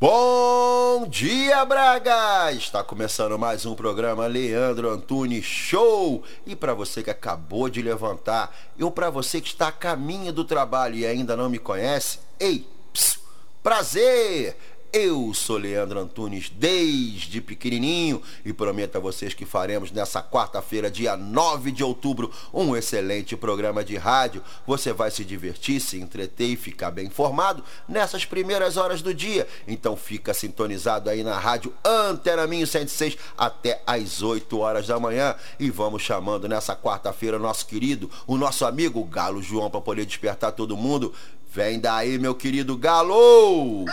[0.00, 2.52] Bom dia, Braga!
[2.52, 6.22] Está começando mais um programa Leandro Antunes Show.
[6.46, 10.44] E para você que acabou de levantar, ou para você que está a caminho do
[10.44, 13.20] trabalho e ainda não me conhece, ei, psiu,
[13.60, 14.56] prazer!
[14.90, 21.14] Eu sou Leandro Antunes desde pequenininho e prometo a vocês que faremos nessa quarta-feira, dia
[21.14, 24.42] 9 de outubro, um excelente programa de rádio.
[24.66, 29.46] Você vai se divertir, se entreter e ficar bem informado nessas primeiras horas do dia.
[29.66, 35.34] Então fica sintonizado aí na rádio Antena Minho 106 até às 8 horas da manhã
[35.60, 40.06] e vamos chamando nessa quarta-feira o nosso querido, o nosso amigo Galo João para poder
[40.06, 41.12] despertar todo mundo.
[41.52, 43.84] Vem daí, meu querido Galo!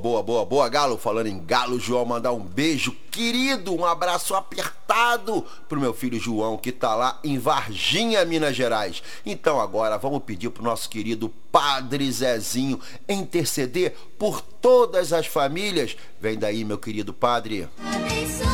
[0.00, 0.96] Boa, boa, boa, Galo.
[0.96, 6.56] Falando em Galo, João, mandar um beijo querido, um abraço apertado pro meu filho João,
[6.56, 9.02] que tá lá em Varginha, Minas Gerais.
[9.26, 15.94] Então agora vamos pedir pro nosso querido Padre Zezinho interceder por todas as famílias.
[16.18, 17.68] Vem daí, meu querido Padre.
[17.94, 18.49] Abençoa,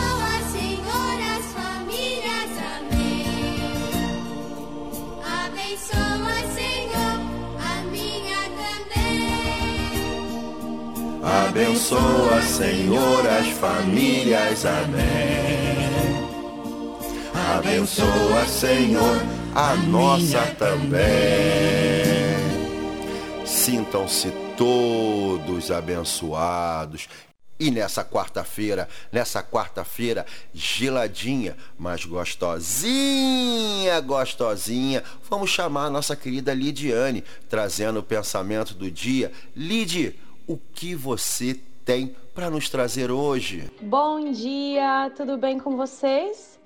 [11.56, 14.66] Abençoa, Senhor, as famílias.
[14.66, 16.28] Amém.
[17.56, 19.22] Abençoa, Senhor,
[19.54, 21.00] a nossa também.
[23.46, 27.08] Sintam-se todos abençoados.
[27.58, 37.24] E nessa quarta-feira, nessa quarta-feira geladinha, mas gostosinha, gostosinha, vamos chamar a nossa querida Lidiane,
[37.48, 39.32] trazendo o pensamento do dia.
[39.56, 40.14] Lid,
[40.46, 43.68] o que você tem para nos trazer hoje?
[43.82, 46.58] Bom dia, tudo bem com vocês?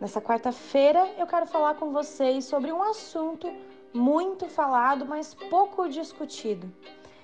[0.00, 3.52] Nessa quarta-feira eu quero falar com vocês sobre um assunto
[3.94, 6.72] muito falado, mas pouco discutido.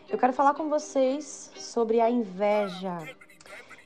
[0.09, 2.99] Eu quero falar com vocês sobre a inveja.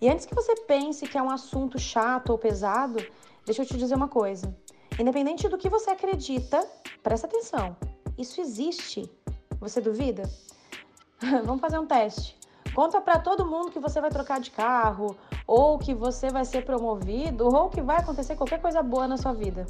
[0.01, 3.05] E antes que você pense que é um assunto chato ou pesado,
[3.45, 4.55] deixa eu te dizer uma coisa.
[4.99, 6.67] Independente do que você acredita,
[7.03, 7.77] presta atenção.
[8.19, 9.11] Isso existe.
[9.61, 10.29] Você duvida?
[11.45, 12.37] Vamos fazer um teste.
[12.75, 16.65] Conta para todo mundo que você vai trocar de carro, ou que você vai ser
[16.65, 19.67] promovido, ou que vai acontecer qualquer coisa boa na sua vida.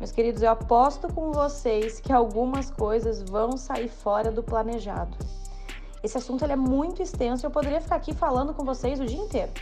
[0.00, 5.16] Meus queridos, eu aposto com vocês que algumas coisas vão sair fora do planejado.
[6.02, 9.20] Esse assunto é muito extenso e eu poderia ficar aqui falando com vocês o dia
[9.20, 9.52] inteiro.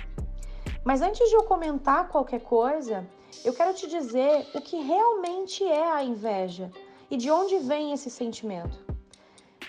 [0.84, 3.06] Mas antes de eu comentar qualquer coisa,
[3.44, 6.70] eu quero te dizer o que realmente é a inveja
[7.10, 8.93] e de onde vem esse sentimento.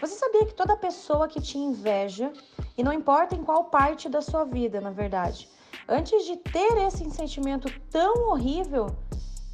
[0.02, 2.32] Você sabia que toda pessoa que te inveja,
[2.78, 5.50] e não importa em qual parte da sua vida, na verdade,
[5.88, 8.88] antes de ter esse sentimento tão horrível,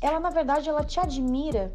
[0.02, 1.72] ela na verdade ela te admira.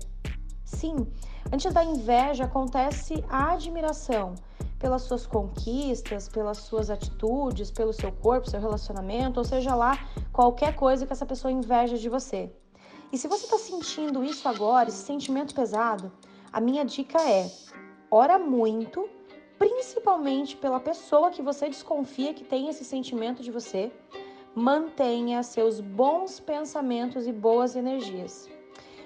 [0.65, 1.07] Sim,
[1.53, 4.35] antes da inveja acontece a admiração
[4.79, 9.97] pelas suas conquistas, pelas suas atitudes, pelo seu corpo, seu relacionamento, ou seja lá,
[10.33, 12.53] qualquer coisa que essa pessoa inveja de você.
[13.13, 16.13] E se você está sentindo isso agora, esse sentimento pesado,
[16.53, 17.49] a minha dica é:
[18.11, 19.09] ora muito,
[19.59, 23.91] principalmente pela pessoa que você desconfia que tem esse sentimento de você.
[24.55, 28.49] Mantenha seus bons pensamentos e boas energias.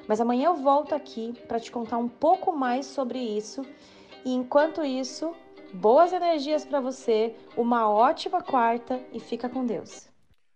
[0.06, 3.62] Mas amanhã eu volto aqui para te contar um pouco mais sobre isso.
[4.24, 5.34] E enquanto isso,
[5.72, 10.09] boas energias para você, uma ótima quarta e fica com Deus.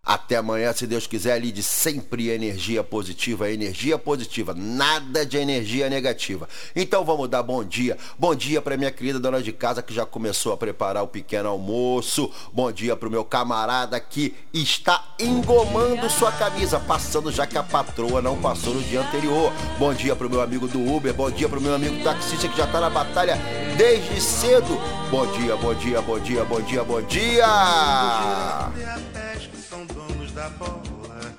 [0.05, 6.47] Até amanhã, se Deus quiser, lide sempre energia positiva, energia positiva, nada de energia negativa.
[6.77, 7.97] Então vamos dar bom dia.
[8.19, 11.49] Bom dia para minha querida dona de casa que já começou a preparar o pequeno
[11.49, 12.31] almoço.
[12.53, 17.63] Bom dia para o meu camarada que está engomando sua camisa, passando já que a
[17.63, 19.51] patroa não passou no dia anterior.
[19.79, 22.47] Bom dia para o meu amigo do Uber, bom dia para o meu amigo taxista
[22.47, 23.39] que já está na batalha
[23.79, 24.79] desde cedo.
[25.11, 27.47] Bom dia, bom dia, bom dia, bom dia, bom dia.
[27.47, 31.35] Até que são donos da bola.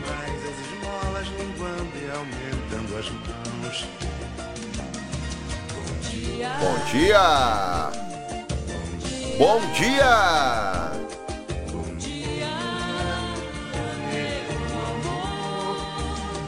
[0.00, 3.86] Mas as esmolas linguando e aumentando as mãos.
[6.60, 7.90] Bom dia,
[9.38, 10.90] Bom dia!
[11.70, 12.46] Bom dia!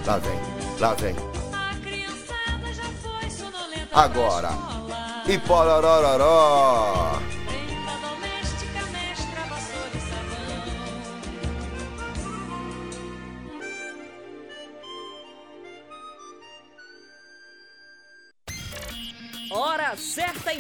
[0.06, 0.40] Lá vem,
[0.78, 1.14] lá vem.
[1.52, 4.50] A criançada já foi sonolenta Agora.
[5.26, 7.27] E pororororó!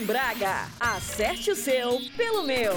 [0.08, 0.70] Braga.
[0.80, 2.72] Acerte o seu pelo meu.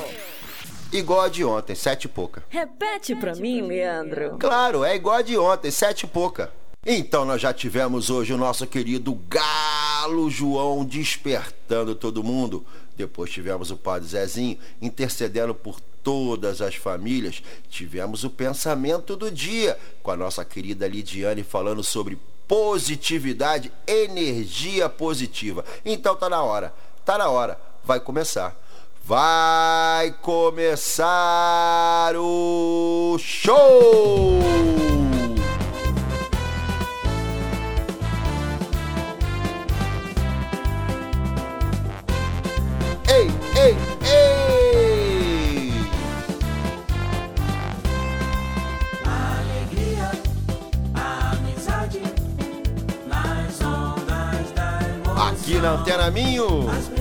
[0.92, 2.44] Igual a de ontem, sete e pouca.
[2.50, 4.38] Repete pra mim, Leandro.
[4.38, 6.52] Claro, é igual a de ontem, sete e pouca.
[6.86, 12.66] Então nós já tivemos hoje o nosso querido Galo João despertando todo mundo.
[12.98, 17.42] Depois tivemos o Padre Zezinho intercedendo por todas as famílias.
[17.70, 25.64] Tivemos o pensamento do dia com a nossa querida Lidiane falando sobre positividade, energia positiva.
[25.86, 26.74] Então tá na hora,
[27.12, 28.56] tá na hora, vai começar.
[29.04, 34.40] Vai começar o show!
[43.10, 43.30] Ei,
[43.60, 43.76] ei,
[44.06, 44.62] ei!
[55.18, 57.01] Aqui na Antena Minho.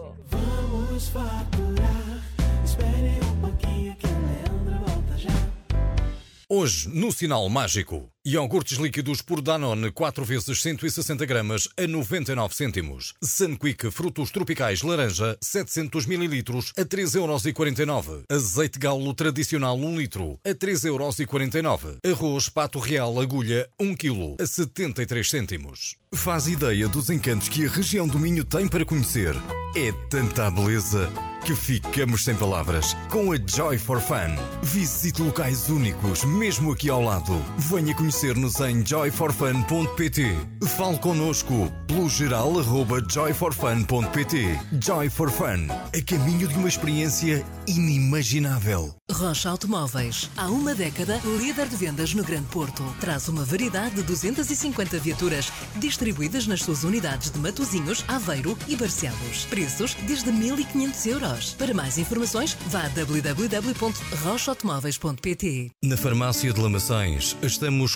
[6.53, 13.15] Hoje, no Sinal Mágico, iogurtes líquidos por Danone 4 vezes 160 gramas a 99 cêntimos.
[13.23, 18.23] Sunquick frutos tropicais laranja 700 mililitros a 3,49€.
[18.29, 21.97] Azeite galo tradicional 1 litro a 3,49€.
[22.05, 25.95] Arroz pato real agulha 1 kg a 73 cêntimos.
[26.13, 29.33] Faz ideia dos encantos que a região do Minho tem para conhecer.
[29.75, 31.09] É tanta beleza
[31.45, 34.35] que ficamos sem palavras com a Joy for Fun.
[34.61, 37.33] Visite locais únicos, mesmo aqui ao lado.
[37.57, 40.35] Venha conhecer-nos em joyforfun.pt.
[40.75, 44.59] Fale connosco pelo geral arroba joyforfun.pt.
[44.81, 48.93] Joy for Fun, a caminho de uma experiência inimaginável.
[49.09, 52.83] Rocha Automóveis, há uma década, líder de vendas no Grande Porto.
[52.99, 59.45] Traz uma variedade de 250 viaturas distribuídas nas suas unidades de Matozinhos, Aveiro e Barcelos.
[59.49, 61.53] Preços desde 1.500 euros.
[61.53, 65.71] Para mais informações, vá a www.rochaautomóveis.pt.
[65.83, 67.95] Na Farmácia de Lamaçães, estamos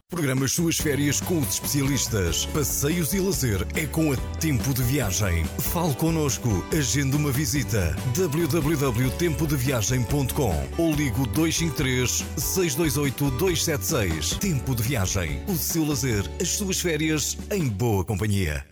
[0.11, 2.45] Programa as suas férias com os especialistas.
[2.47, 5.45] Passeios e lazer é com a Tempo de Viagem.
[5.57, 7.95] Fale connosco, agende uma visita.
[8.13, 14.31] www.tempodeviagem.com ou ligo 253 628 276.
[14.31, 15.41] Tempo de Viagem.
[15.47, 18.65] O seu lazer, as suas férias em boa companhia.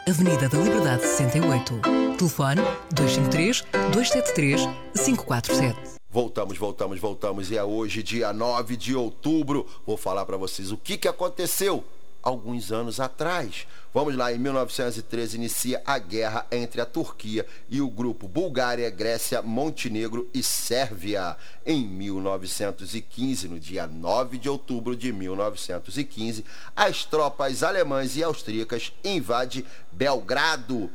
[0.08, 2.09] Avenida da Liberdade 68.
[2.20, 2.62] Telefone
[2.92, 6.00] 253 273 547.
[6.12, 7.50] Voltamos, voltamos, voltamos.
[7.50, 9.66] E é hoje, dia 9 de outubro.
[9.88, 11.82] Vou falar para vocês o que, que aconteceu
[12.22, 13.66] alguns anos atrás.
[13.94, 19.42] Vamos lá, em 1913 inicia a guerra entre a Turquia e o grupo Bulgária, Grécia,
[19.42, 21.38] Montenegro e Sérvia.
[21.66, 26.44] Em 1915, no dia 9 de outubro de 1915,
[26.76, 30.92] as tropas alemãs e austríacas invadem Belgrado.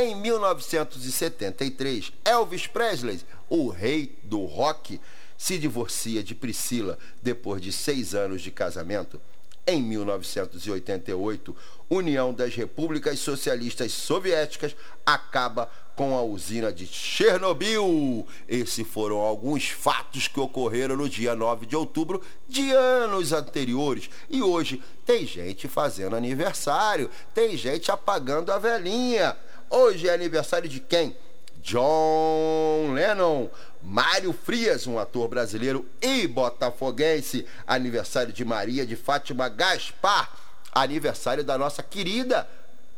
[0.00, 5.00] Em 1973, Elvis Presley, o rei do rock,
[5.36, 9.20] se divorcia de Priscila depois de seis anos de casamento.
[9.66, 11.56] Em 1988,
[11.90, 18.24] União das Repúblicas Socialistas Soviéticas acaba com a usina de Chernobyl.
[18.46, 24.08] Esses foram alguns fatos que ocorreram no dia 9 de outubro de anos anteriores.
[24.30, 29.36] E hoje tem gente fazendo aniversário, tem gente apagando a velhinha.
[29.70, 31.16] Hoje é aniversário de quem?
[31.62, 33.48] John Lennon,
[33.82, 40.32] Mário Frias, um ator brasileiro e botafoguense, aniversário de Maria de Fátima Gaspar,
[40.72, 42.48] aniversário da nossa querida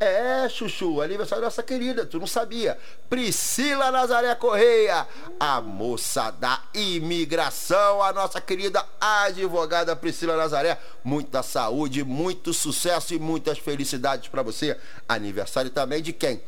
[0.00, 2.78] é, Chuchu, aniversário da nossa querida, tu não sabia.
[3.10, 5.06] Priscila Nazaré Correia,
[5.38, 10.78] a moça da imigração, a nossa querida advogada Priscila Nazaré.
[11.04, 14.74] Muita saúde, muito sucesso e muitas felicidades para você.
[15.06, 16.40] Aniversário também de quem?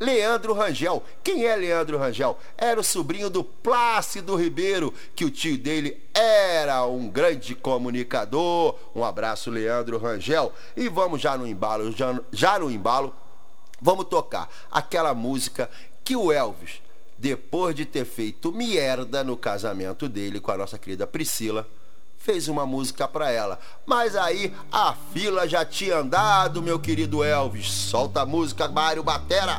[0.00, 1.02] Leandro Rangel.
[1.24, 2.38] Quem é Leandro Rangel?
[2.56, 8.76] Era o sobrinho do Plácido Ribeiro, que o tio dele era um grande comunicador.
[8.94, 10.52] Um abraço, Leandro Rangel.
[10.76, 13.14] E vamos já no embalo, já, já no embalo,
[13.80, 15.68] vamos tocar aquela música
[16.04, 16.80] que o Elvis,
[17.16, 21.66] depois de ter feito merda no casamento dele com a nossa querida Priscila,
[22.16, 23.58] fez uma música para ela.
[23.86, 27.70] Mas aí a fila já tinha andado, meu querido Elvis.
[27.70, 29.58] Solta a música, Mário Batera.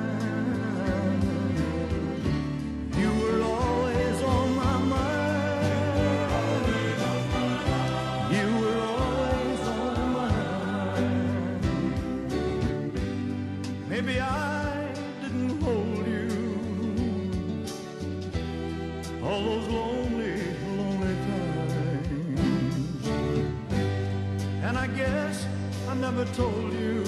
[26.21, 27.03] Never told you.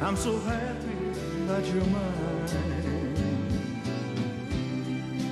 [0.00, 0.77] I'm so happy
[1.60, 2.08] that you're mine.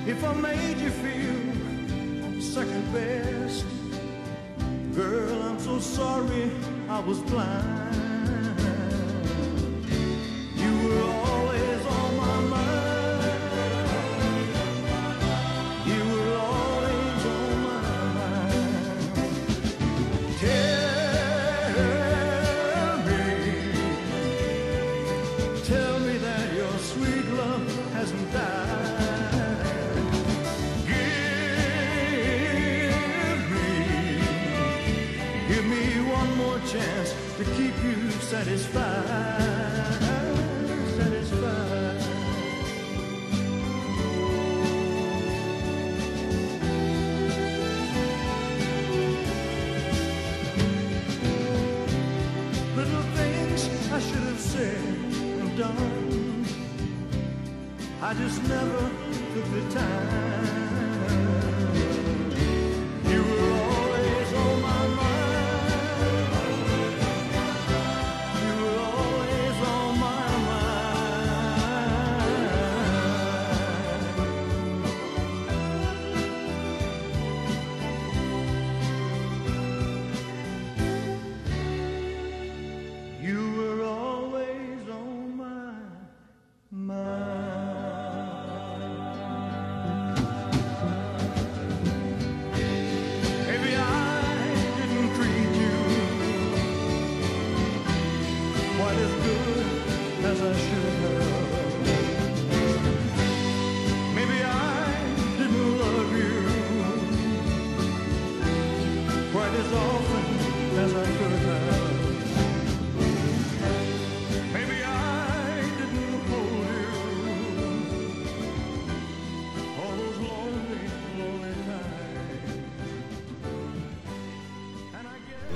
[0.05, 3.65] If I made you feel second best,
[4.93, 6.51] girl, I'm so sorry
[6.89, 8.16] I was blind.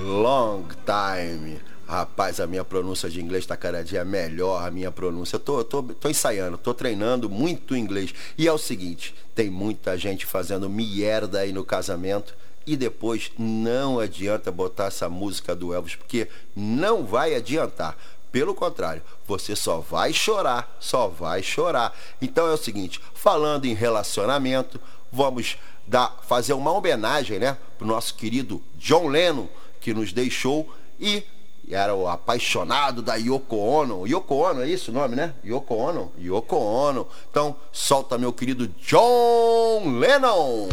[0.02, 1.60] Long Time.
[1.86, 5.38] Rapaz, a minha pronúncia de inglês tá cada dia melhor, a minha pronúncia.
[5.38, 8.14] Tô, tô, tô ensaiando, tô treinando muito inglês.
[8.36, 12.34] E é o seguinte, tem muita gente fazendo merda aí no casamento
[12.66, 17.96] e depois não adianta botar essa música do Elvis, porque não vai adiantar.
[18.30, 21.94] Pelo contrário, você só vai chorar, só vai chorar.
[22.20, 24.80] Então é o seguinte, falando em relacionamento,
[25.12, 29.48] vamos dar, fazer uma homenagem, né, pro nosso querido John Lennon,
[29.82, 31.24] que nos deixou e
[31.68, 34.06] era o apaixonado da Yoko Ono.
[34.06, 35.34] Yoko Ono, é isso o nome, né?
[35.44, 36.12] Yoko Ono?
[36.18, 37.06] Yoko Ono.
[37.30, 40.68] Então, solta meu querido John Lennon.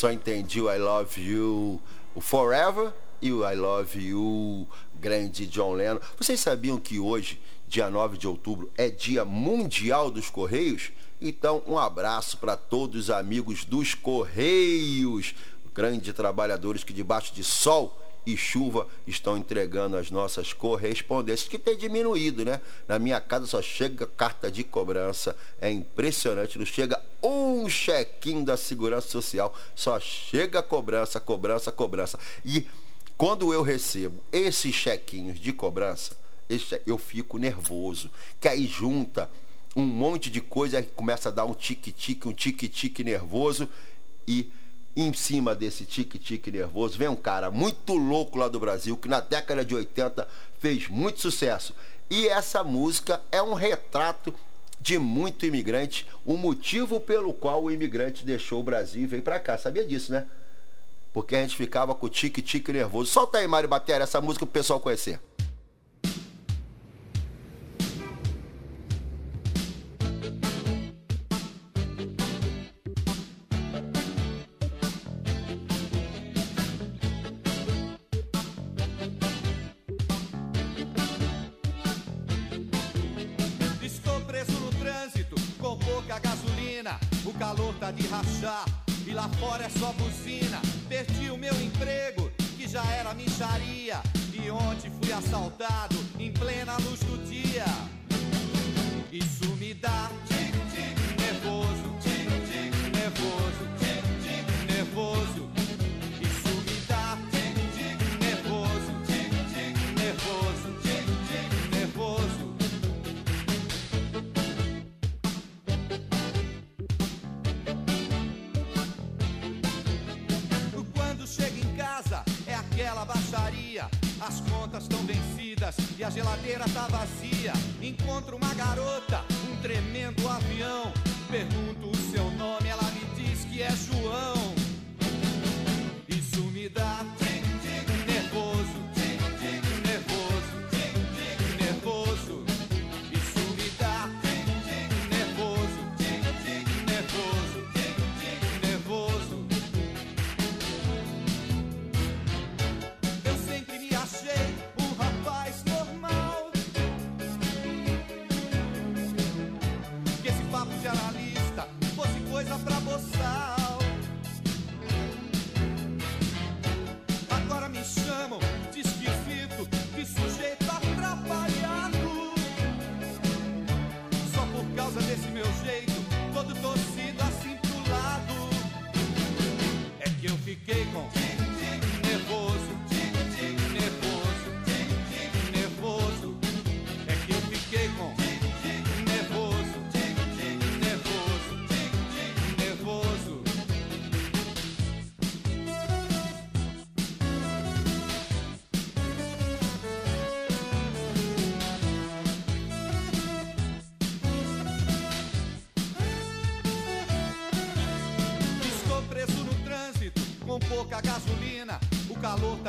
[0.00, 1.78] Só entendi o I Love You,
[2.14, 4.66] o Forever e o I Love You,
[4.98, 6.00] grande John Lennon.
[6.16, 10.90] Vocês sabiam que hoje, dia 9 de outubro, é dia mundial dos Correios?
[11.20, 15.34] Então, um abraço para todos os amigos dos Correios,
[15.74, 17.94] grandes trabalhadores que debaixo de sol
[18.32, 22.60] e chuva estão entregando as nossas correspondências, que tem diminuído, né?
[22.86, 28.56] Na minha casa só chega carta de cobrança, é impressionante, não chega um chequinho da
[28.56, 32.18] Segurança Social, só chega cobrança, cobrança, cobrança.
[32.44, 32.66] E
[33.16, 36.16] quando eu recebo esses chequinhos de cobrança,
[36.86, 39.30] eu fico nervoso, que aí junta
[39.76, 43.68] um monte de coisa que começa a dar um tique-tique, um tique-tique nervoso
[44.26, 44.50] e
[44.96, 49.20] em cima desse tique-tique nervoso vem um cara muito louco lá do Brasil que na
[49.20, 50.26] década de 80
[50.58, 51.74] fez muito sucesso.
[52.10, 54.34] E essa música é um retrato
[54.80, 59.38] de muito imigrante, o motivo pelo qual o imigrante deixou o Brasil e veio pra
[59.38, 59.56] cá.
[59.58, 60.26] Sabia disso, né?
[61.12, 63.10] Porque a gente ficava com o tique-tique nervoso.
[63.10, 65.20] Solta aí, Mário Batera, essa música pro pessoal conhecer.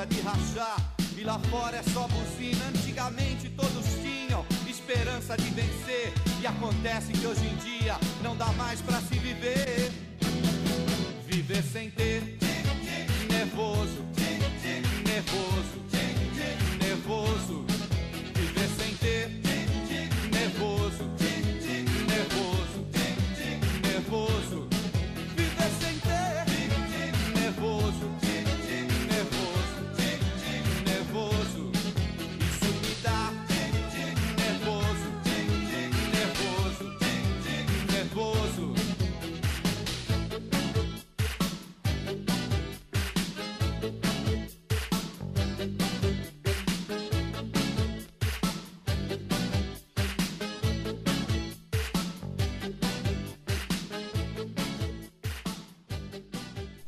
[0.06, 0.78] De rachar.
[1.18, 2.08] E lá fora é só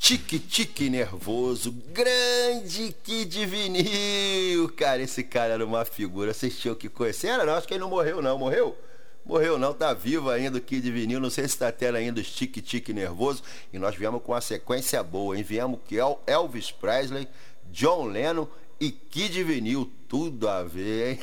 [0.08, 4.68] Tique-tique nervoso, grande Kid Vinil.
[4.76, 6.34] Cara, esse cara era uma figura.
[6.34, 7.28] Vocês tinham que conhecer.
[7.28, 8.38] Era, não, acho que ele não morreu, não.
[8.38, 8.78] Morreu?
[9.26, 11.22] Morreu não, tá vivo ainda o Kid Vinil.
[11.22, 13.44] Não sei se tá tendo ainda os tique-tique nervoso.
[13.72, 15.44] E nós viemos com uma sequência boa, hein?
[15.44, 17.26] Viemos que El- Elvis Presley,
[17.72, 18.46] John Lennon
[18.84, 19.90] e Kid Vinil.
[20.10, 21.20] Tudo a ver, hein?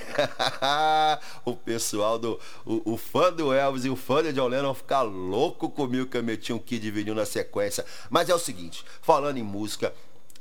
[1.44, 2.40] o pessoal do.
[2.64, 6.16] O, o fã do Elvis e o fã de John Lennon ficar louco comigo que
[6.16, 7.84] eu meti um Kid Vinil na sequência.
[8.08, 9.94] Mas é o seguinte, falando em música,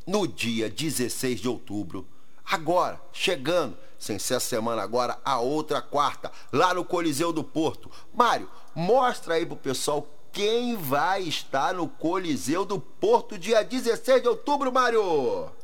[0.07, 2.07] no dia 16 de outubro,
[2.43, 7.91] agora, chegando, sem ser a semana agora, a outra quarta, lá no Coliseu do Porto.
[8.13, 14.27] Mário, mostra aí pro pessoal quem vai estar no Coliseu do Porto dia 16 de
[14.29, 15.58] outubro, Mário!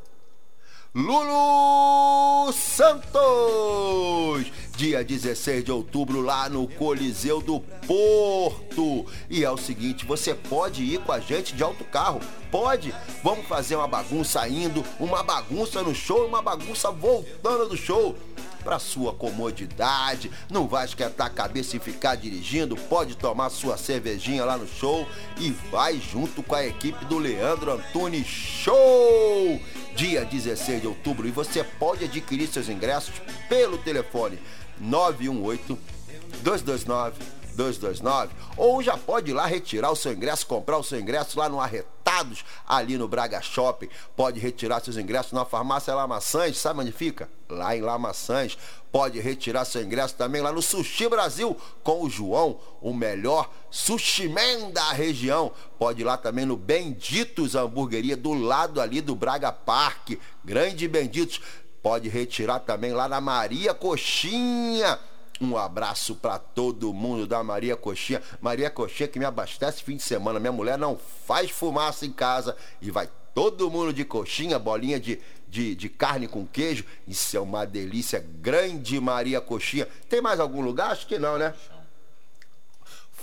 [0.98, 3.10] Lulu Santos,
[4.78, 9.04] dia 16 de outubro lá no Coliseu do Porto.
[9.28, 12.18] E é o seguinte, você pode ir com a gente de autocarro,
[12.50, 12.94] pode.
[13.22, 18.16] Vamos fazer uma bagunça indo, uma bagunça no show, uma bagunça voltando do show.
[18.66, 24.44] Para sua comodidade, não vai esquentar a cabeça e ficar dirigindo, pode tomar sua cervejinha
[24.44, 25.06] lá no show
[25.38, 29.60] e vai junto com a equipe do Leandro Antunes Show!
[29.94, 33.14] Dia 16 de outubro e você pode adquirir seus ingressos
[33.48, 34.36] pelo telefone
[34.80, 35.78] 918
[36.42, 38.32] 229 229.
[38.56, 41.60] Ou já pode ir lá retirar o seu ingresso, comprar o seu ingresso lá no
[41.60, 43.88] Arretados, ali no Braga Shopping.
[44.14, 47.28] Pode retirar seus ingressos na farmácia Lamaçãs, sabe onde fica?
[47.48, 48.56] Lá em Lamaçãs.
[48.92, 54.28] Pode retirar seu ingresso também lá no Sushi Brasil com o João, o melhor sushi
[54.28, 55.52] man da região.
[55.78, 60.18] Pode ir lá também no Benditos Hamburgueria, do lado ali do Braga Parque.
[60.44, 61.40] Grande Benditos.
[61.82, 64.98] Pode retirar também lá na Maria Coxinha.
[65.40, 68.22] Um abraço para todo mundo da Maria Coxinha.
[68.40, 70.40] Maria Coxinha que me abastece fim de semana.
[70.40, 75.20] Minha mulher não faz fumaça em casa e vai todo mundo de coxinha, bolinha de,
[75.46, 76.86] de, de carne com queijo.
[77.06, 78.24] Isso é uma delícia.
[78.40, 79.86] Grande Maria Coxinha.
[80.08, 80.90] Tem mais algum lugar?
[80.90, 81.52] Acho que não, né?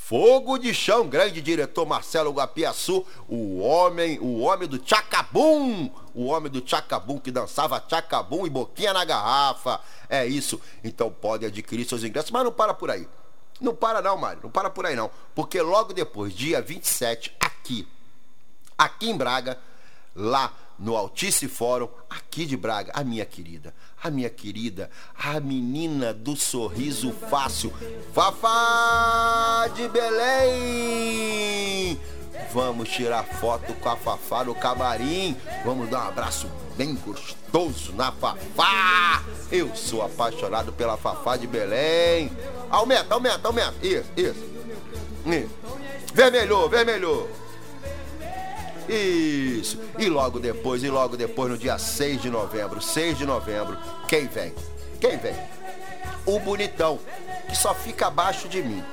[0.06, 6.52] Fogo de chão, grande diretor Marcelo Guapiaçu, o homem, o homem do Tchacabum, o homem
[6.52, 9.80] do Tchacabum que dançava Tchacabum e boquinha na garrafa.
[10.10, 10.60] É isso.
[10.84, 13.08] Então pode adquirir seus ingressos, mas não para por aí.
[13.62, 17.88] Não para não, Mário, não para por aí não, porque logo depois, dia 27, aqui,
[18.78, 19.58] aqui em Braga,
[20.14, 26.14] lá no Altice Fórum, aqui de Braga, a minha querida, a minha querida, a menina
[26.14, 27.74] do sorriso fácil,
[28.14, 32.00] Fafá de Belém.
[32.54, 35.36] Vamos tirar foto com a Fafá no camarim.
[35.66, 39.24] Vamos dar um abraço bem gostoso na Fafá.
[39.52, 42.32] Eu sou apaixonado pela Fafá de Belém.
[42.70, 43.74] Aumenta, aumenta, aumenta.
[43.82, 44.46] Isso, isso.
[45.26, 45.50] isso.
[46.14, 47.43] Vermelhou, vermelhou.
[48.88, 49.80] Isso.
[49.98, 54.28] E logo depois, e logo depois, no dia 6 de novembro, 6 de novembro, quem
[54.28, 54.54] vem?
[55.00, 55.36] Quem vem?
[56.26, 57.00] O bonitão,
[57.48, 58.84] que só fica abaixo de mim,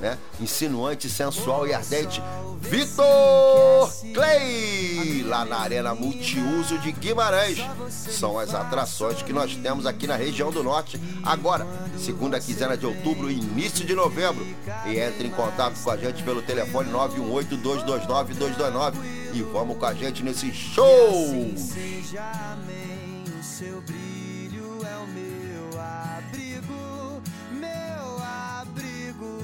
[0.00, 0.18] né?
[0.40, 2.22] Insinuante, sensual e ardente,
[2.60, 7.58] Vitor Clay, lá na Arena Multiuso de Guimarães.
[7.88, 12.84] São as atrações que nós temos aqui na região do Norte, agora, segunda quinzena de
[12.84, 14.44] outubro início de novembro.
[14.86, 20.22] E entre em contato com a gente pelo telefone 918-229-229 e vamos com a gente
[20.22, 20.86] nesse show!
[21.56, 29.38] Seja amém, o seu brilho é o meu abrigo, meu abrigo.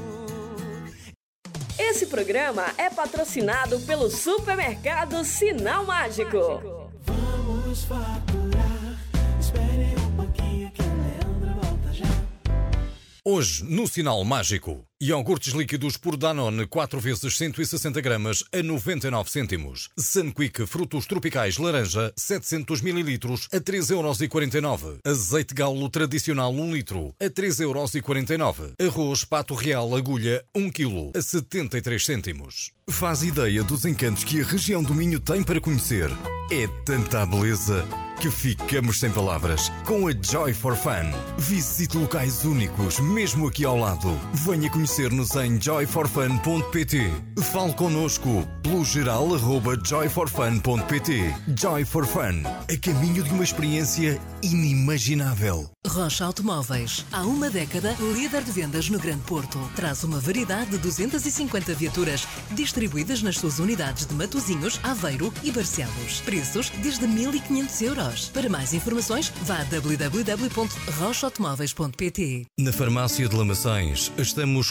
[1.78, 6.90] Esse programa é patrocinado pelo supermercado Sinal Mágico.
[7.02, 9.00] Vamos faturar,
[9.38, 12.06] espere um pouquinho que o Leandro volta já.
[13.24, 19.90] Hoje, no Sinal Mágico, iogurtes líquidos por Danone 4 vezes 160 gramas a 99 cêntimos.
[19.98, 24.98] Sunquick frutos tropicais laranja 700 mililitros a 3,49€.
[25.04, 28.74] Azeite galo tradicional 1 litro a 3,49€.
[28.80, 32.70] Arroz pato real agulha 1 kg a 73 cêntimos.
[32.88, 36.10] Faz ideia dos encantos que a região do Minho tem para conhecer.
[36.52, 37.86] É tanta beleza
[38.20, 39.70] que ficamos sem palavras.
[39.84, 41.10] Com a Joy for Fun.
[41.38, 44.18] Visite locais únicos, mesmo aqui ao lado.
[44.32, 47.10] Venha conhecer-nos em joyforfun.pt.
[47.52, 51.34] Fale connosco pelo geral arroba joyforfun.pt.
[51.58, 52.44] Joy for Fun.
[52.44, 55.68] A caminho de uma experiência inimaginável.
[55.86, 57.04] Rocha Automóveis.
[57.12, 59.60] Há uma década, líder de vendas no Grande Porto.
[59.76, 66.22] Traz uma variedade de 250 viaturas distribuídas nas suas unidades de Matozinhos, Aveiro e Barcelos.
[66.24, 68.30] Preços desde 1.500 euros.
[68.30, 72.46] Para mais informações, vá a www.rochaautomóveis.pt.
[72.58, 74.70] Na Farmácia de Lamaçães, estamos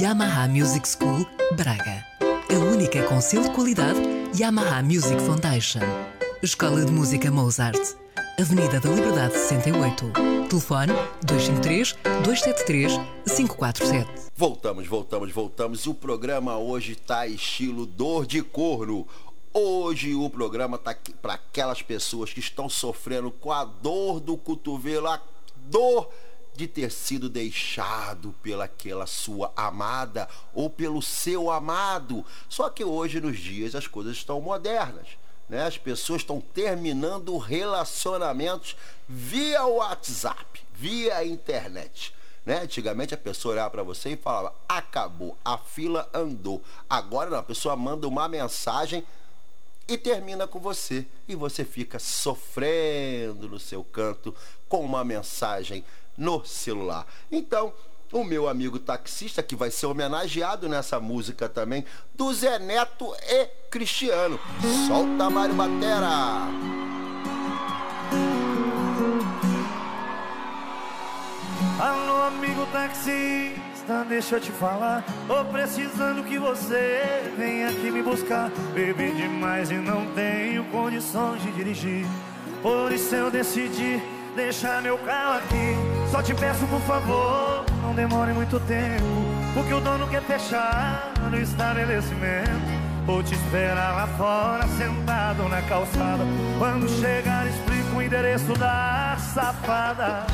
[0.00, 1.24] Yamaha Music School,
[1.56, 2.04] Braga.
[2.20, 4.00] A única com selo de qualidade
[4.36, 5.82] Yamaha Music Foundation.
[6.42, 7.78] Escola de Música Mozart.
[8.40, 10.12] Avenida da Liberdade 68.
[10.48, 10.92] Telefone
[11.24, 12.92] 253 273
[13.36, 14.10] 547.
[14.36, 15.86] Voltamos, voltamos, voltamos.
[15.86, 19.06] O programa hoje tá estilo dor de corno.
[19.52, 25.08] Hoje o programa tá para aquelas pessoas que estão sofrendo com a dor do cotovelo,
[25.08, 25.20] a
[25.56, 26.10] dor
[26.54, 32.24] de ter sido deixado pelaquela sua amada ou pelo seu amado.
[32.48, 35.06] Só que hoje nos dias as coisas estão modernas.
[35.48, 35.64] Né?
[35.64, 38.76] As pessoas estão terminando relacionamentos
[39.08, 42.12] via WhatsApp, via internet.
[42.44, 42.62] Né?
[42.62, 46.62] Antigamente a pessoa olhava para você e falava: acabou, a fila andou.
[46.88, 49.04] Agora não, a pessoa manda uma mensagem
[49.88, 51.06] e termina com você.
[51.26, 54.34] E você fica sofrendo no seu canto
[54.68, 55.84] com uma mensagem
[56.16, 57.06] no celular.
[57.32, 57.72] Então,
[58.12, 63.46] o meu amigo taxista, que vai ser homenageado nessa música também, do Zé Neto e
[63.70, 64.38] Cristiano.
[64.86, 66.48] Solta Mário Batera!
[71.80, 73.60] Alô, amigo taxista,
[74.08, 75.04] deixa eu te falar.
[75.26, 78.50] Tô precisando que você venha aqui me buscar.
[78.74, 82.06] Bebi demais e não tenho condições de dirigir.
[82.62, 84.00] Por isso eu decidi
[84.36, 86.10] deixar meu carro aqui.
[86.10, 89.04] Só te peço, por favor, não demore muito tempo.
[89.54, 92.78] Porque o dono quer fechar no estabelecimento.
[93.06, 96.24] Vou te esperar lá fora, sentado na calçada.
[96.58, 100.26] Quando chegar, explico o endereço da safada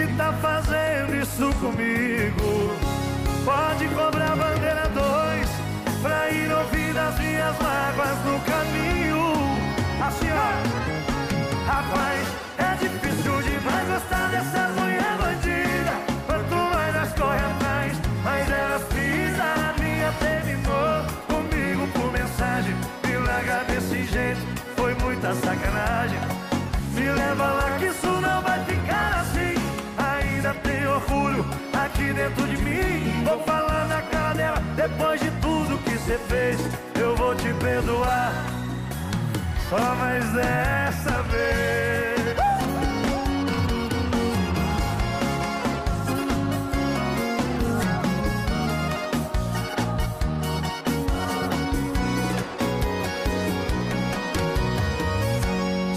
[0.00, 2.79] que tá fazendo isso comigo.
[36.10, 36.58] Você fez,
[37.00, 38.32] eu vou te perdoar.
[39.68, 41.70] Só mais dessa vez.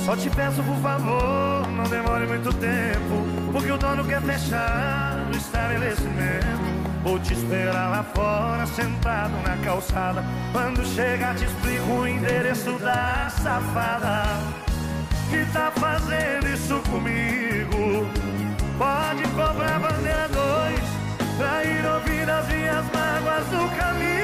[0.05, 5.35] Só te peço por favor, não demore muito tempo Porque o dono quer fechar o
[5.35, 6.62] estabelecimento
[7.03, 13.29] Vou te esperar lá fora, sentado na calçada Quando chegar te explico o endereço da
[13.29, 14.23] safada
[15.29, 18.07] Que tá fazendo isso comigo
[18.77, 24.23] Pode cobrar bandeira dois Pra ir ouvir as minhas mágoas no caminho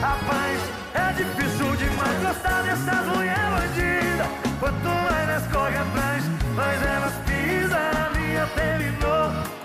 [0.00, 0.60] Rapaz,
[0.94, 4.26] é difícil demais gostar dessas mulher bandida.
[4.60, 8.46] Quanto mais nós corre atrás, mais elas pisam na linha.
[8.54, 9.55] Terminou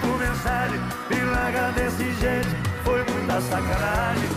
[0.00, 0.80] por mensagem.
[1.10, 2.48] Me larga desse jeito,
[2.84, 4.30] foi muita sacanagem.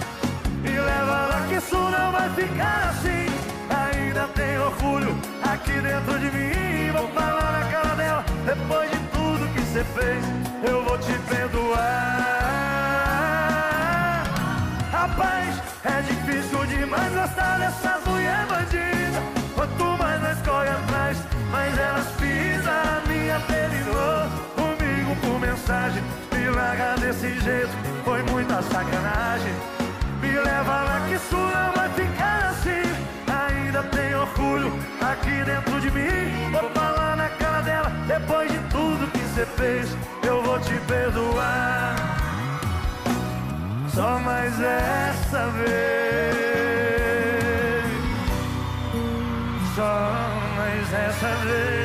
[0.62, 3.28] Me leva lá que isso não vai ficar assim.
[3.70, 6.92] Ainda tem orgulho aqui dentro de mim.
[6.92, 10.24] Vou falar na cara dela, depois de tudo que você fez,
[10.70, 11.82] eu vou te perdoar.
[14.92, 18.01] Rapaz, é difícil demais gostar dessas
[27.00, 27.72] desse jeito,
[28.06, 29.54] foi muita sacanagem.
[30.22, 32.82] Me leva lá que isso não vai ficar assim.
[33.28, 36.52] Ainda tem orgulho aqui dentro de mim.
[36.52, 41.96] Vou falar na cara dela, depois de tudo que você fez, eu vou te perdoar.
[43.94, 45.72] Só mais essa vez.
[49.76, 50.12] Só
[50.56, 51.81] mais essa vez.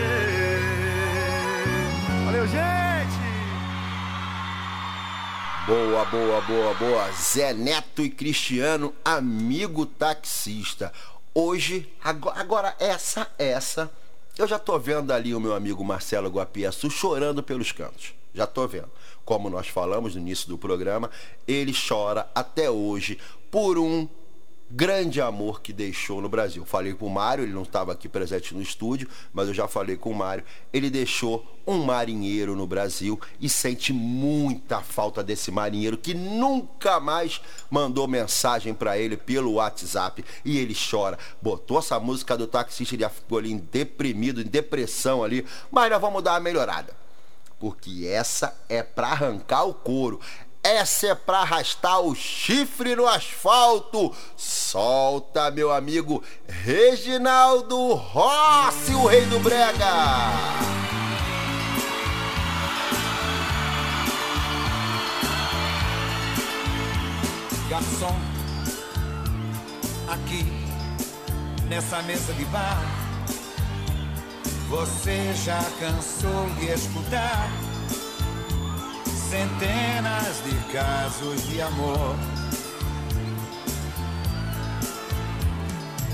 [5.67, 7.11] Boa, boa, boa, boa.
[7.13, 10.93] Zé Neto e Cristiano, amigo taxista.
[11.35, 13.91] Hoje, ago- agora essa, essa,
[14.39, 18.15] eu já tô vendo ali o meu amigo Marcelo Guapiaçu chorando pelos cantos.
[18.35, 18.91] Já tô vendo.
[19.25, 21.11] Como nós falamos no início do programa,
[21.49, 23.19] ele chora até hoje
[23.51, 24.09] por um
[24.71, 26.65] grande amor que deixou no Brasil.
[26.65, 29.97] Falei com o Mário, ele não estava aqui presente no estúdio, mas eu já falei
[29.97, 30.45] com o Mário.
[30.73, 37.41] Ele deixou um marinheiro no Brasil e sente muita falta desse marinheiro que nunca mais
[37.71, 41.19] mandou mensagem para ele pelo WhatsApp e ele chora.
[41.41, 46.23] Botou essa música do taxista, ele ficou ali deprimido, em depressão ali, mas nós vamos
[46.23, 46.95] dar uma melhorada.
[47.59, 50.21] Porque essa é para arrancar o couro.
[50.67, 54.13] Essa é para arrastar o chifre no asfalto.
[54.37, 59.87] Solta, meu amigo Reginaldo Rossi, o rei do brega.
[67.71, 68.17] Garçom,
[70.09, 70.45] aqui
[71.69, 72.83] nessa mesa de bar,
[74.69, 77.66] você já cansou de escutar
[79.37, 82.17] centenas de casos de amor.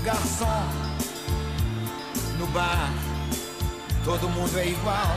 [0.03, 0.67] Garçom,
[2.37, 2.91] no bar,
[4.03, 5.15] todo mundo é igual.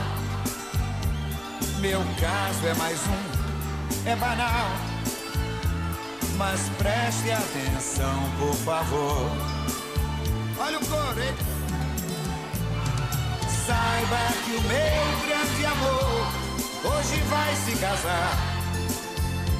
[1.79, 4.69] Meu caso é mais um, é banal.
[6.37, 9.31] Mas preste atenção, por favor.
[10.59, 11.35] Olha o coro, hein?
[13.65, 16.46] Saiba que o meu grande amor
[16.89, 18.37] hoje vai se casar.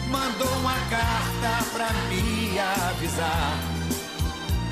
[0.09, 3.57] Mandou uma carta pra me avisar.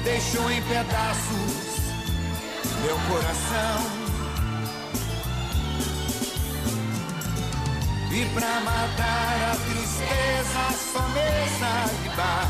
[0.04, 1.66] Deixou em pedaços
[2.86, 4.06] meu coração.
[8.12, 12.50] E pra matar a tristeza, só mesa de bar.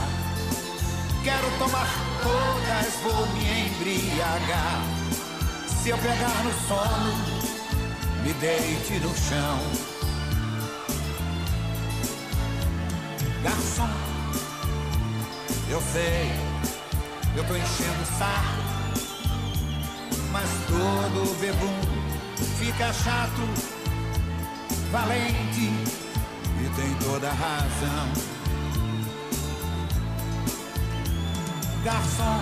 [1.23, 1.87] Quero tomar
[2.21, 4.83] todas, vou me embriagar.
[5.67, 7.13] Se eu pegar no sono,
[8.23, 9.94] me deite no chão.
[13.45, 13.87] Garçom,
[15.69, 16.31] eu sei,
[17.37, 18.57] eu tô enchendo o saco,
[20.31, 21.79] mas todo bebum
[22.57, 23.47] fica chato,
[24.91, 25.69] valente
[26.59, 28.07] e tem toda razão.
[31.83, 32.41] Garçom,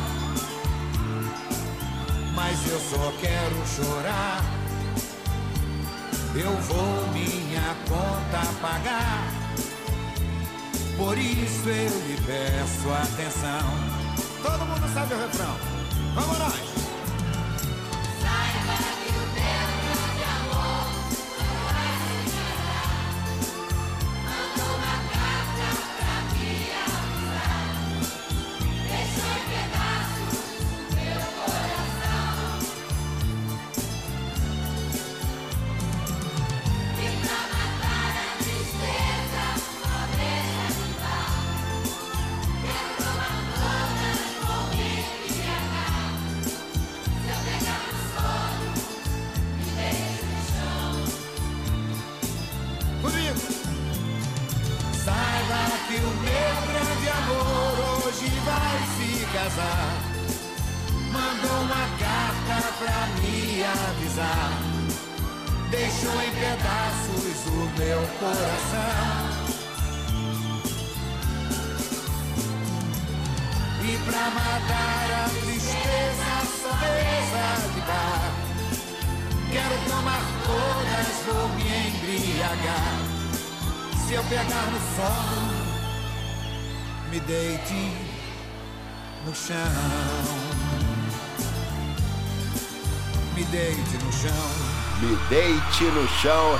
[2.33, 4.41] mas eu só quero chorar.
[6.33, 9.42] Eu vou minha conta pagar.
[10.97, 13.59] Por isso eu lhe peço atenção.
[14.41, 15.57] Todo mundo sabe o refrão.
[16.15, 16.72] Vamos nós.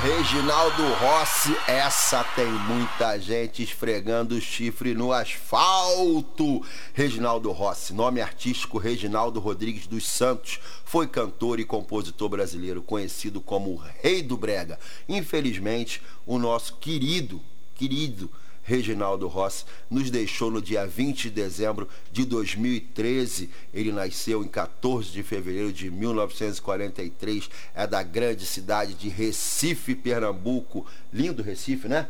[0.04, 1.56] Reginaldo Rossi.
[1.66, 6.62] Essa tem muita gente esfregando o chifre no asfalto.
[6.92, 13.82] Reginaldo Rossi, nome artístico Reginaldo Rodrigues dos Santos, foi cantor e compositor brasileiro conhecido como
[14.02, 14.78] Rei do Brega.
[15.08, 17.40] Infelizmente, o nosso querido,
[17.74, 18.30] querido
[18.64, 23.50] Reginaldo Rossi nos deixou no dia 20 de dezembro de 2013.
[23.72, 27.48] Ele nasceu em 14 de fevereiro de 1943.
[27.74, 30.86] É da grande cidade de Recife, Pernambuco.
[31.12, 32.08] Lindo Recife, né?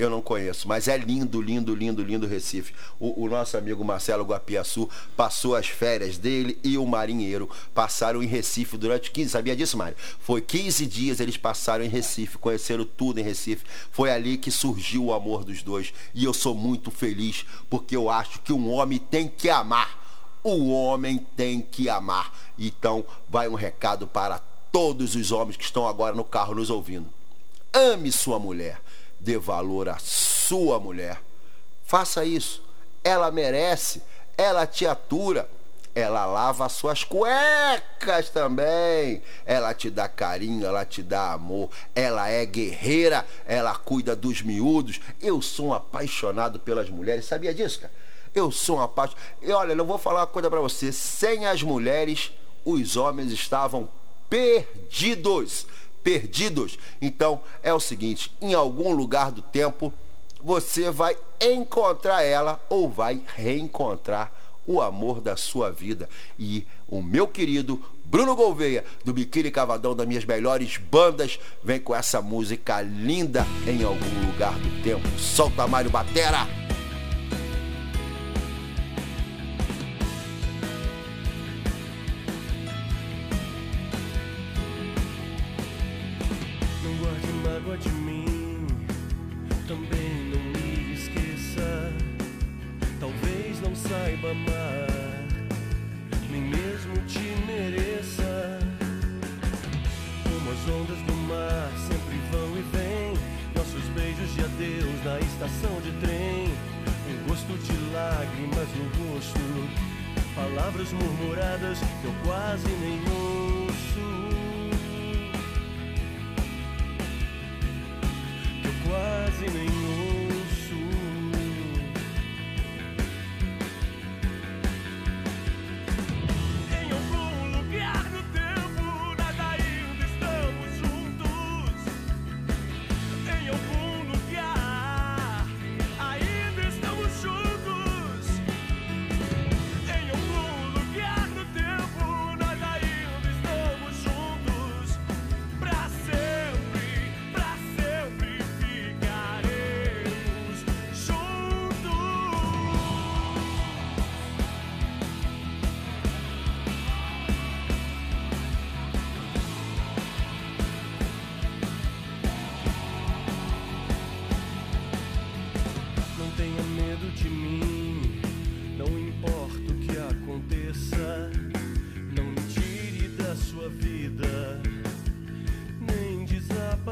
[0.00, 2.72] Eu não conheço, mas é lindo, lindo, lindo, lindo Recife.
[2.98, 8.26] O, o nosso amigo Marcelo Guapiaçu passou as férias dele e o marinheiro passaram em
[8.26, 9.98] Recife durante 15, sabia disso, Mário?
[10.18, 13.66] Foi 15 dias eles passaram em Recife, conheceram tudo em Recife.
[13.90, 15.92] Foi ali que surgiu o amor dos dois.
[16.14, 20.00] E eu sou muito feliz porque eu acho que um homem tem que amar.
[20.42, 22.32] O homem tem que amar.
[22.58, 24.38] Então, vai um recado para
[24.72, 27.06] todos os homens que estão agora no carro nos ouvindo.
[27.74, 28.80] Ame sua mulher
[29.20, 31.20] dê valor à sua mulher.
[31.84, 32.62] Faça isso.
[33.04, 34.02] Ela merece.
[34.36, 35.48] ela te atura.
[35.92, 39.22] Ela lava suas cuecas também.
[39.44, 41.68] Ela te dá carinho, ela te dá amor.
[41.94, 45.00] Ela é guerreira, ela cuida dos miúdos.
[45.20, 47.24] Eu sou um apaixonado pelas mulheres.
[47.24, 47.92] Sabia disso, cara?
[48.32, 49.20] Eu sou um apaixonado.
[49.42, 50.92] E olha, eu vou falar uma coisa pra você.
[50.92, 52.32] Sem as mulheres,
[52.64, 53.88] os homens estavam
[54.28, 55.66] perdidos.
[56.02, 56.78] Perdidos.
[57.00, 59.92] Então, é o seguinte: em algum lugar do tempo,
[60.42, 64.32] você vai encontrar ela ou vai reencontrar
[64.66, 66.08] o amor da sua vida.
[66.38, 71.94] E o meu querido Bruno Gouveia, do Biquíni Cavadão, das minhas melhores bandas, vem com
[71.94, 75.06] essa música linda em algum lugar do tempo.
[75.18, 76.59] Solta Mário Batera!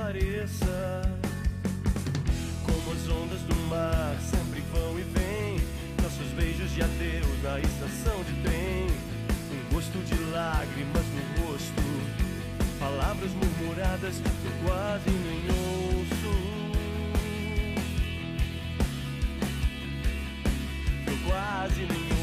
[0.08, 1.02] Desapareça.
[2.64, 5.60] Como as ondas do mar sempre vão e vêm,
[6.02, 8.86] nossos beijos de adeus na estação de trem.
[9.50, 11.82] Um gosto de lágrimas no rosto,
[12.78, 16.48] palavras murmuradas que eu quase nem ouço.
[21.06, 22.17] eu quase nem ouço.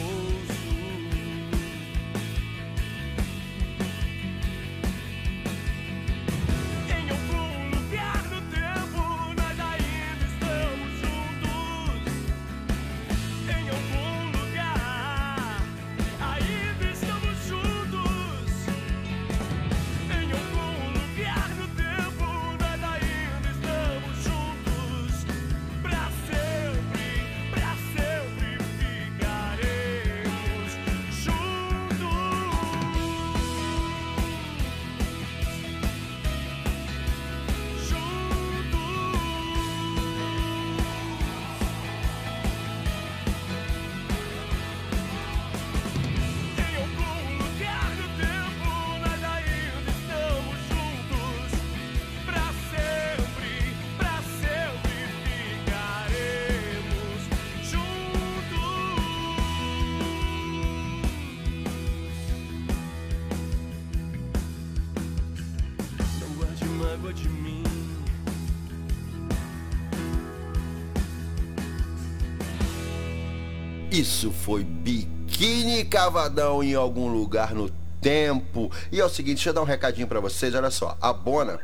[73.91, 77.69] Isso foi biquíni cavadão em algum lugar no
[78.01, 78.71] tempo.
[78.91, 80.53] E é o seguinte, deixa eu dar um recadinho pra vocês.
[80.53, 81.59] Olha só, a Bona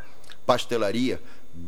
[0.45, 1.21] Pastelaria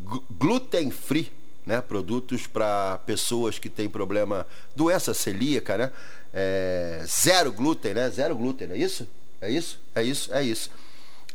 [0.06, 1.32] glu- gluten free,
[1.66, 1.82] né?
[1.82, 5.92] Produtos para pessoas que têm problema, doença celíaca, né?
[6.34, 8.10] É, zero glúten, né?
[8.10, 9.08] Zero glúten, é isso?
[9.42, 9.80] É isso?
[9.94, 10.34] É isso?
[10.34, 10.70] É isso.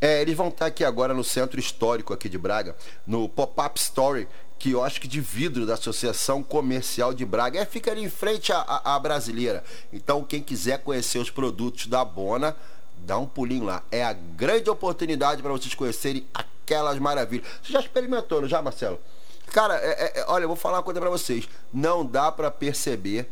[0.01, 4.27] É, eles vão estar aqui agora no Centro Histórico aqui de Braga, no Pop-Up Story,
[4.59, 7.59] quiosque de vidro da Associação Comercial de Braga.
[7.59, 9.63] É, fica ali em frente à, à- Brasileira.
[9.91, 12.55] Então, quem quiser conhecer os produtos da Bona,
[12.97, 13.81] dá um pulinho lá.
[13.89, 17.47] É a grande oportunidade para vocês conhecerem aquelas maravilhas.
[17.63, 18.99] Você já experimentou, não já, Marcelo?
[19.47, 21.47] Cara, é- é- é- olha, eu vou falar uma coisa para vocês.
[21.73, 23.27] Não dá para perceber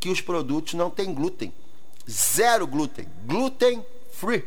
[0.00, 1.52] que os produtos não têm glúten.
[2.10, 3.06] Zero glúten.
[3.24, 4.44] Glúten free.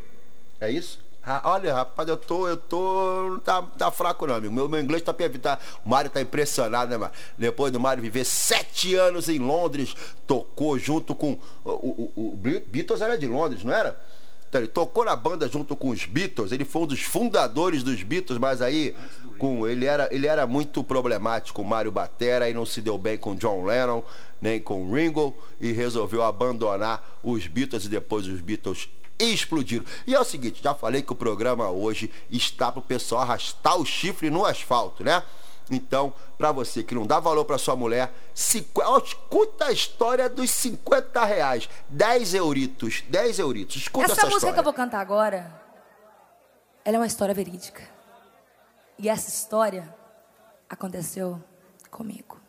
[0.59, 0.99] É isso?
[1.43, 4.53] Olha, rapaz, eu tô, eu tô, tá, tá fraco não, amigo.
[4.53, 5.11] Meu, meu inglês tá,
[5.41, 7.11] tá, o Mário tá impressionado, né, mano?
[7.35, 9.95] Depois do Mário viver sete anos em Londres,
[10.27, 13.99] tocou junto com, o, o, o Be- Beatles era de Londres, não era?
[14.47, 18.03] Então, ele tocou na banda junto com os Beatles, ele foi um dos fundadores dos
[18.03, 18.95] Beatles, mas aí
[19.39, 23.17] com, ele, era, ele era muito problemático, o Mário Batera, e não se deu bem
[23.17, 24.03] com John Lennon,
[24.39, 28.87] nem com Ringo, e resolveu abandonar os Beatles e depois os Beatles
[29.19, 29.85] explodiram.
[30.05, 33.85] E é o seguinte, já falei que o programa hoje está pro pessoal arrastar o
[33.85, 35.23] chifre no asfalto, né?
[35.71, 38.13] Então, pra você que não dá valor pra sua mulher,
[38.83, 41.67] ó, escuta a história dos 50 reais.
[41.89, 43.75] 10 euritos, 10 euritos.
[43.77, 44.59] Escuta Essa essa, música que história.
[44.59, 45.59] eu vou cantar agora,
[46.83, 47.81] ela é uma história verídica.
[48.99, 49.93] E essa história
[50.69, 51.43] aconteceu
[51.89, 52.39] comigo.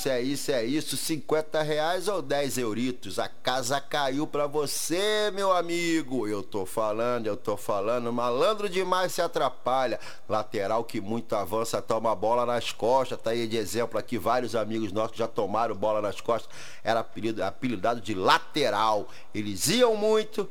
[0.00, 0.96] Isso, é isso, é isso.
[0.96, 3.18] 50 reais ou 10 euritos.
[3.18, 6.26] A casa caiu pra você, meu amigo.
[6.26, 8.10] Eu tô falando, eu tô falando.
[8.10, 10.00] Malandro demais se atrapalha.
[10.26, 13.20] Lateral que muito avança, toma bola nas costas.
[13.20, 16.50] Tá aí de exemplo aqui, vários amigos nossos já tomaram bola nas costas.
[16.82, 19.06] Era apelido, apelidado de lateral.
[19.34, 20.48] Eles iam muito.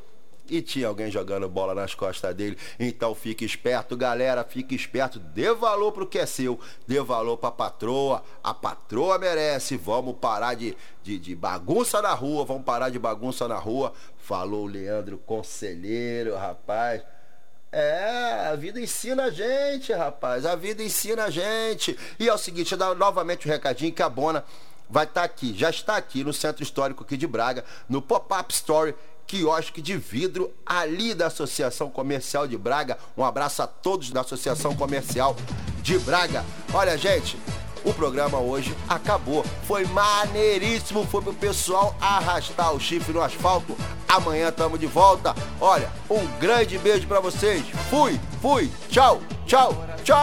[0.50, 2.58] E tinha alguém jogando bola nas costas dele.
[2.80, 4.44] Então fique esperto, galera.
[4.44, 5.20] Fique esperto.
[5.20, 6.60] Dê valor pro que é seu.
[6.88, 8.24] Dê valor pra patroa.
[8.44, 9.78] A patroa merece.
[9.78, 12.46] Vamos parar de, de, de bagunça na rua.
[12.46, 13.94] Vamos parar de bagunça na rua.
[14.18, 17.02] Falou o Leandro Conselheiro, rapaz.
[17.72, 20.46] É, a vida ensina a gente, rapaz.
[20.46, 21.98] A vida ensina a gente.
[22.20, 24.44] E é o seguinte, dar novamente o um recadinho que a Bona
[24.90, 28.96] vai estar aqui, já está aqui no Centro Histórico aqui de Braga, no Pop-Up Story,
[29.30, 32.98] quiosque de vidro ali da Associação Comercial de Braga.
[33.16, 35.36] Um abraço a todos da Associação Comercial
[35.84, 36.44] de Braga.
[36.74, 37.38] Olha, gente,
[37.86, 39.46] o programa hoje acabou.
[39.68, 41.06] Foi maneiríssimo.
[41.06, 43.78] Foi pro pessoal arrastar o chifre no asfalto.
[44.08, 45.36] Amanhã tamo de volta.
[45.62, 47.64] Olha, um grande beijo pra vocês.
[47.92, 48.72] Fui, fui.
[48.90, 50.18] Tchau, tchau, tchau.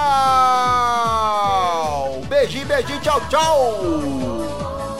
[2.29, 3.01] Beijinho, beijinho.
[3.01, 4.95] Tchau, tchau.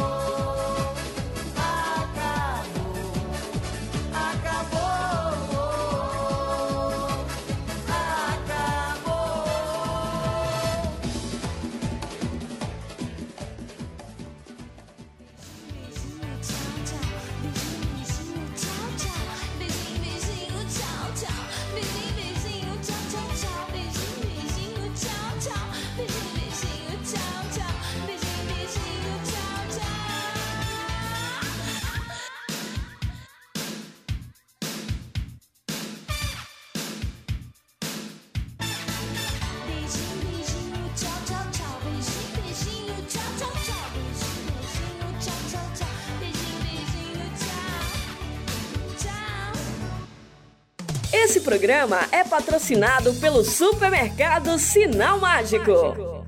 [51.47, 55.70] Programa é patrocinado pelo supermercado Sinal Mágico.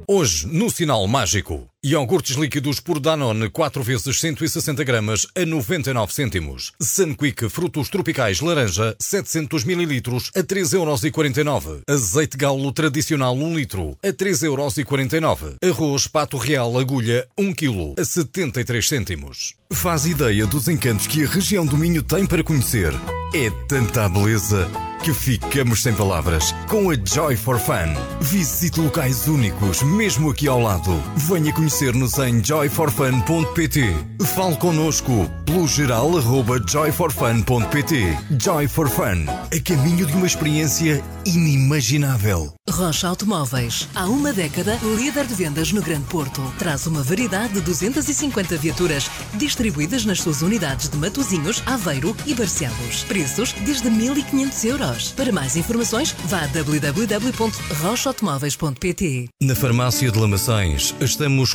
[0.07, 6.73] Hoje, no Sinal Mágico, iogurtes líquidos por Danone 4 vezes 160 gramas a 99 cêntimos.
[6.81, 11.83] Sunquick frutos tropicais laranja 700 mililitros a 3,49€.
[11.89, 15.57] Azeite galo tradicional 1 litro a 3,49€.
[15.63, 19.55] Arroz pato real agulha 1 kg a 73 cêntimos.
[19.73, 22.93] Faz ideia dos encantos que a região do Minho tem para conhecer.
[23.35, 24.69] É tanta beleza
[25.05, 26.53] que ficamos sem palavras.
[26.69, 27.95] Com a Joy for Fun.
[28.21, 31.03] Visite locais únicos, mesmo aqui ao lado.
[31.17, 33.95] Venha conhecer-nos em joyforfun.pt.
[34.35, 38.19] Fale connosco pelo geral arroba joyforfun.pt.
[38.39, 39.27] Joy for Fun.
[39.29, 42.53] A caminho de uma experiência inimaginável.
[42.69, 43.89] Rocha Automóveis.
[43.95, 46.43] Há uma década, líder de vendas no Grande Porto.
[46.59, 53.05] Traz uma variedade de 250 viaturas distribuídas nas suas unidades de Matozinhos, Aveiro e Barcelos.
[53.05, 55.13] Preços desde 1.500 euros.
[55.13, 59.29] Para mais informações, vá a www.rochaautomóveis.pt.
[59.43, 61.55] Na Farmácia de Lamaçães, estamos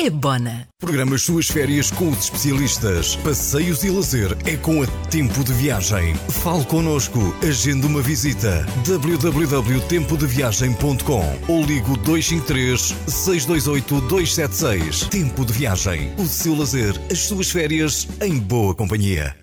[0.00, 0.66] é Bona.
[0.78, 3.16] Programa as suas férias com os especialistas.
[3.16, 6.14] Passeios e lazer é com a Tempo de Viagem.
[6.14, 7.36] Fale connosco.
[7.46, 8.64] Agende uma visita.
[8.86, 15.02] www.tempodeviagem.com ou ligo 253 628 276.
[15.10, 16.14] Tempo de Viagem.
[16.16, 19.36] O seu lazer, as suas férias em boa companhia.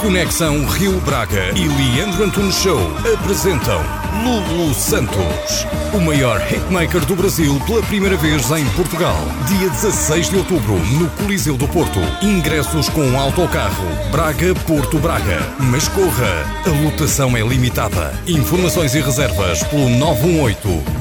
[0.00, 2.78] Conexão Rio Braga e Leandro Antunes Show
[3.14, 3.82] apresentam
[4.24, 9.16] Lulu Santos, o maior hitmaker do Brasil pela primeira vez em Portugal.
[9.48, 11.98] Dia 16 de outubro, no Coliseu do Porto.
[12.22, 15.40] Ingressos com autocarro Braga-Porto Braga.
[15.58, 18.14] Mas corra, a lotação é limitada.
[18.26, 19.88] Informações e reservas pelo